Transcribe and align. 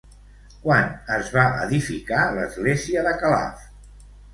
Quan 0.63 0.87
es 1.19 1.29
va 1.37 1.45
edificar 1.67 2.25
l'església 2.41 3.09
de 3.11 3.17
Calaf? 3.23 3.73